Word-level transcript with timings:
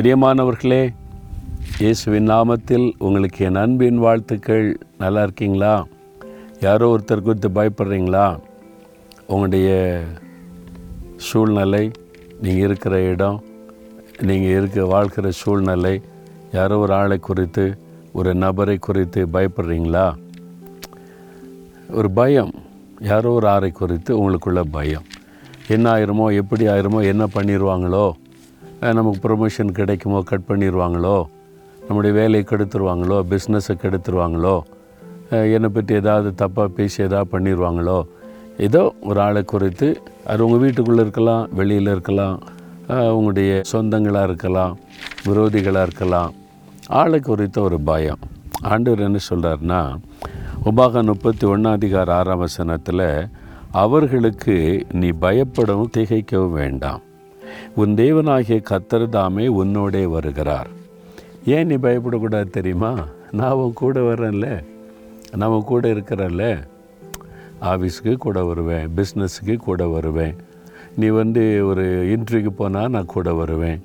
பிரியமானவர்களே 0.00 0.88
இயேசுவின் 1.78 2.28
நாமத்தில் 2.28 2.92
உங்களுக்கு 2.98 3.44
என் 3.44 3.54
அன்பின் 3.54 3.98
வாழ்த்துக்கள். 3.98 4.78
நல்லா 4.98 5.22
இருக்கீங்களா? 5.22 5.86
யாரோ 6.60 6.96
ஒருத்தர் 6.96 7.20
குறித்து 7.20 7.48
பயப்படுறீங்களா? 7.48 8.38
உங்களுடைய 9.26 10.00
சூழ்நிலை 11.16 11.90
நீங்கள் 12.42 12.62
இருக்கிற 12.62 13.00
இடம் 13.00 13.42
நீங்கள் 14.22 14.50
இருக்க 14.50 14.84
வாழ்கிற 14.84 15.30
சூழ்நிலை 15.30 16.00
யாரோ 16.52 16.78
ஒரு 16.78 16.94
ஆளை 16.94 17.18
குறித்து 17.18 17.78
ஒரு 18.12 18.34
நபரை 18.34 18.76
குறித்து 18.76 19.28
பயப்படுறீங்களா? 19.32 20.14
ஒரு 21.90 22.10
பயம் 22.10 22.54
யாரோ 23.00 23.30
ஒரு 23.30 23.48
ஆளை 23.48 23.70
குறித்து 23.70 24.20
உங்களுக்குள்ள 24.20 24.62
பயம். 24.70 25.04
என்ன 25.68 25.92
ஆயிருமோ 25.92 26.34
எப்படி 26.34 26.66
ஆயிருமோ 26.66 27.02
என்ன 27.02 27.26
பண்ணிடுவாங்களோ 27.26 28.12
நமக்கு 28.98 29.20
ப்ரொமோஷன் 29.24 29.70
கிடைக்குமோ 29.78 30.18
கட் 30.30 30.46
பண்ணிடுவாங்களோ 30.48 31.16
நம்முடைய 31.88 32.12
வேலையை 32.18 32.44
கெடுத்துருவாங்களோ 32.50 33.16
பிஸ்னஸை 33.30 33.74
கெடுத்துருவாங்களோ 33.82 34.54
என்னை 35.54 35.68
பற்றி 35.68 35.92
ஏதாவது 36.02 36.28
தப்பாக 36.42 36.68
பேசி 36.78 36.98
ஏதாவது 37.06 37.30
பண்ணிடுவாங்களோ 37.34 37.98
ஏதோ 38.66 38.82
ஒரு 39.08 39.18
ஆளை 39.26 39.42
குறித்து 39.52 39.88
அது 40.30 40.44
உங்கள் 40.46 40.62
வீட்டுக்குள்ளே 40.64 41.02
இருக்கலாம் 41.06 41.44
வெளியில் 41.58 41.92
இருக்கலாம் 41.94 42.36
உங்களுடைய 43.16 43.50
சொந்தங்களாக 43.72 44.28
இருக்கலாம் 44.30 44.72
விரோதிகளாக 45.26 45.86
இருக்கலாம் 45.88 46.32
ஆளை 47.00 47.20
குறித்த 47.28 47.60
ஒரு 47.68 47.78
பயம். 47.90 48.22
ஆண்டவர் 48.70 49.06
என்ன 49.08 49.18
சொல்கிறாருன்னா 49.30 49.82
உபாக 50.70 51.02
முப்பத்தி 51.10 51.44
ஒன்றாம் 51.46 51.76
அதிகார 51.78 52.08
ஆறாம் 52.14 52.42
வசனத்தில் 52.44 53.06
அவர்களுக்கு 53.82 54.56
நீ 55.00 55.10
பயப்படவும் 55.24 55.94
திகைக்கவும் 55.96 56.58
வேண்டாம். 56.62 57.02
உன் 57.74 57.94
தேவனாகிய 57.94 58.62
கத்தர் 58.70 59.08
தாமே 59.08 59.46
உன்னோடே 59.46 60.04
வருகிறார். 60.06 60.68
ஏன் 61.44 61.66
நீ 61.66 61.74
பயப்படக்கூடாது 61.74 62.50
தெரியுமா? 62.50 63.04
நான் 63.32 63.52
உன் 63.52 63.72
கூட 63.72 64.00
வர்றேன்ல. 64.00 64.64
நான் 65.36 65.50
உன் 65.50 65.64
கூட 65.64 65.88
இருக்கிறேன்ல. 65.88 66.64
ஆஃபீஸுக்கு 67.60 68.16
கூட 68.16 68.44
வருவேன் 68.44 68.90
பிஸ்னஸுக்கு 68.96 69.56
கூட 69.56 69.86
வருவேன். 69.86 70.34
நீ 70.96 71.06
வந்து 71.06 71.66
ஒரு 71.66 72.16
இன்ட்ரிக்கு 72.16 72.46
போனால் 72.46 72.88
நான் 72.88 73.04
கூட 73.04 73.32
வருவேன். 73.32 73.82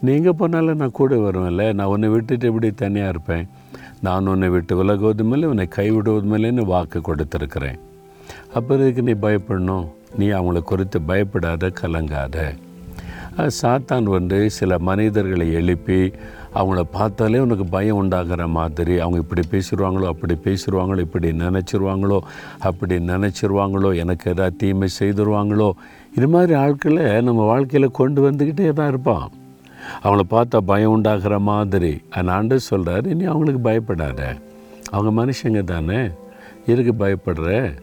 நீ 0.00 0.12
எங்கே 0.12 0.30
போனாலும் 0.30 0.76
நான் 0.76 0.90
கூட 0.90 1.14
வருவேன்ல. 1.14 1.72
நான் 1.72 1.86
உன்னை 1.86 2.08
விட்டுட்டு 2.08 2.46
எப்படி 2.46 2.70
தனியாக 2.70 3.08
இருப்பேன்? 3.08 3.48
நான் 4.00 4.26
உன்னை 4.26 4.48
விட்டு 4.48 4.84
விலகுவது 4.84 5.24
இல்லை 5.32 5.48
உன்னை 5.48 5.68
கைவிடுவதுமில்லைன்னு 5.76 6.64
வாக்கு 6.64 7.00
கொடுத்துருக்குறேன். 7.00 7.78
அப்போ 8.54 8.76
இதுக்கு 8.76 9.02
நீ 9.02 9.12
பயப்படணும்? 9.12 9.86
நீ 10.18 10.26
அவங்கள 10.28 10.62
குறித்து 10.62 11.00
பயப்படாத 11.00 11.72
கலங்காத. 11.80 12.54
சாத்தான் 13.36 14.02
வந்து 14.02 14.50
சில 14.50 14.78
மனிதர்களை 14.78 15.52
எழுப்பி 15.52 16.12
அவங்கள 16.54 16.80
பார்த்தாலே 16.80 17.38
உனக்கு 17.38 17.66
பயம் 17.66 17.96
உண்டாகிற 17.96 18.46
மாதிரி. 18.46 18.98
அவங்க 18.98 19.18
இப்படி 19.18 19.42
பேசிடுவாங்களோ 19.50 20.06
அப்படி 20.06 20.34
பேசிடுவாங்களோ 20.44 20.98
இப்படி 20.98 21.32
நினச்சிருவாங்களோ 21.32 22.18
அப்படி 22.58 22.96
நினச்சிருவாங்களோ 22.96 23.96
எனக்கு 23.96 24.30
ஏதாவது 24.30 24.56
தீமை 24.56 24.88
செய்துருவாங்களோ. 24.98 25.72
இது 26.16 26.28
மாதிரி 26.28 26.54
ஆட்களை 26.54 27.22
நம்ம 27.22 27.42
வாழ்க்கையில் 27.44 27.90
கொண்டு 27.90 28.30
வந்துக்கிட்டே 28.30 28.72
தான் 28.72 28.88
இருப்பான் 28.88 29.30
அவங்கள 30.02 30.20
பார்த்தா 30.30 30.58
பயம் 30.58 30.90
உண்டாகிற 30.90 31.38
மாதிரி. 31.38 32.02
நான் 32.14 32.28
ஆண்டு 32.28 32.60
சொல்கிறார் 32.60 33.06
இனி 33.06 33.24
அவங்களுக்கு 33.24 33.60
பயப்படாத. 33.60 34.36
அவங்க 34.90 35.24
மனுஷங்க 35.24 35.64
தானே. 35.64 36.10
எதுக்கு 36.66 37.06
பயப்படுற? 37.06 37.78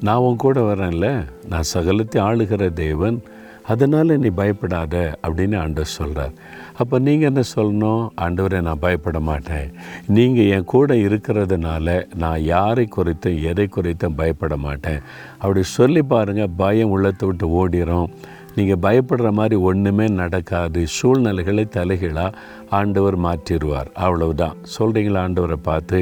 நான் 0.00 0.16
உன் 0.16 0.36
கூட 0.36 0.60
வரேன்ல. 0.60 1.24
நான் 1.48 1.62
சகலத்தை 1.62 2.22
ஆளுகிற 2.22 2.72
தேவன். 2.72 3.22
அதனால் 3.72 4.18
நீ 4.22 4.28
பயப்படாத 4.40 4.94
அப்படின்னு 5.26 5.56
ஆண்டவர் 5.62 5.96
சொல்கிறார் 5.98 6.34
அப்போ 6.80 6.96
நீங்கள் 7.06 7.28
என்ன 7.30 7.42
சொல்லணும்? 7.54 8.02
ஆண்டவரை 8.24 8.58
நான் 8.66 8.82
பயப்பட 8.84 9.18
மாட்டேன். 9.28 9.68
நீங்கள் 10.16 10.50
என் 10.54 10.70
கூட 10.72 10.94
இருக்கிறதுனால 11.06 11.94
நான் 12.22 12.40
யாரை 12.42 12.84
குறித்தும் 12.96 13.40
எதை 13.50 13.66
குறித்தும் 13.76 14.18
பயப்பட 14.20 14.56
மாட்டேன். 14.56 15.00
அப்படி 15.38 15.62
சொல்லி 15.76 16.02
பாருங்கள் 16.12 16.54
பயம் 16.62 16.92
உள்ளத்தை 16.96 17.26
விட்டு 17.28 17.48
ஓடிரும். 17.60 18.10
நீங்கள் 18.56 18.82
பயப்படுற 18.86 19.30
மாதிரி 19.38 19.56
ஒன்றுமே 19.70 20.06
நடக்காது. 20.22 20.82
சூழ்நிலைகளை 20.98 21.64
தலைகீழாக 21.78 22.36
ஆண்டவர் 22.78 23.18
மாற்றிடுவார். 23.26 23.90
அவ்வளவுதான். 24.06 24.56
சொல்கிறீங்களா 24.76 25.22
ஆண்டவரை 25.26 25.58
பார்த்து 25.70 26.00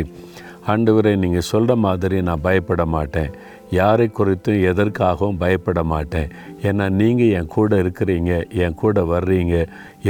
ஆண்டவரை 0.72 1.10
நீங்கள் 1.22 1.49
சொல்கிற 1.53 1.72
மாதிரி 1.87 2.19
நான் 2.28 2.44
பயப்பட 2.49 2.84
மாட்டேன். 2.97 3.33
யாரை 3.81 4.07
குறித்தும் 4.09 4.62
எதற்காகவும் 4.71 5.41
பயப்பட 5.43 5.83
மாட்டேன். 5.93 6.33
ஏன்னா 6.69 6.87
நீங்கள் 7.01 7.33
என் 7.39 7.53
கூட 7.57 7.81
இருக்கிறீங்க 7.83 8.33
என் 8.65 8.79
கூட 8.83 9.05
வர்றீங்க. 9.12 9.55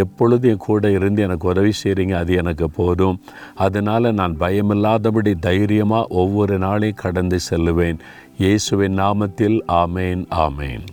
எப்பொழுது 0.02 0.48
என் 0.52 0.64
கூட 0.66 0.90
இருந்து 0.98 1.22
எனக்கு 1.26 1.50
உதவி 1.52 1.72
செய்கிறீங்க 1.82 2.16
அது 2.22 2.34
எனக்கு 2.42 2.68
போதும். 2.80 3.20
அதனால் 3.66 4.16
நான் 4.20 4.36
பயமில்லாதபடி 4.40 5.34
தைரியமாக 5.48 6.12
ஒவ்வொரு 6.22 6.58
நாளையும் 6.66 7.02
கடந்து 7.04 7.40
செல்லுவேன். 7.50 8.00
இயேசுவின் 8.42 8.98
நாமத்தில் 9.04 9.58
ஆமேன் 9.82 10.24
ஆமேன். 10.46 10.84